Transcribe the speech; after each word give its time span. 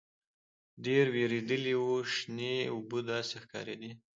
ډېر 0.85 1.05
وېردلي 1.15 1.73
وو 1.77 1.95
شنې 2.13 2.55
اوبه 2.73 2.99
داسې 3.11 3.35
ښکارېدې. 3.43 3.91